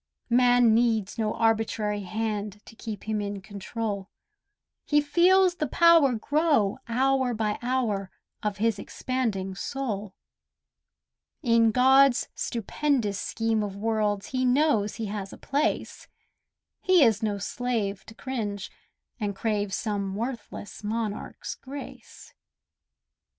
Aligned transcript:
Man 0.31 0.73
needs 0.73 1.19
no 1.19 1.35
arbitrary 1.35 2.01
hand 2.01 2.59
To 2.65 2.75
keep 2.75 3.03
him 3.03 3.21
in 3.21 3.39
control; 3.39 4.09
He 4.83 4.99
feels 4.99 5.53
the 5.57 5.67
power 5.67 6.13
grow 6.15 6.79
hour 6.87 7.35
by 7.35 7.59
hour 7.61 8.09
Of 8.41 8.57
his 8.57 8.79
expanding 8.79 9.53
soul: 9.53 10.15
In 11.43 11.69
God's 11.69 12.29
stupendous 12.33 13.19
scheme 13.19 13.61
of 13.61 13.75
worlds 13.75 14.29
He 14.29 14.43
knows 14.43 14.95
he 14.95 15.05
has 15.05 15.31
a 15.33 15.37
place; 15.37 16.07
He 16.81 17.03
is 17.03 17.21
no 17.21 17.37
slave 17.37 18.03
to 18.07 18.15
cringe, 18.15 18.71
and 19.19 19.35
crave 19.35 19.71
Some 19.71 20.15
worthless 20.15 20.83
monarch's 20.83 21.53
grace. 21.53 22.33